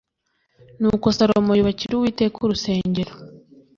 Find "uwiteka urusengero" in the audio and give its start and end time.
1.95-3.13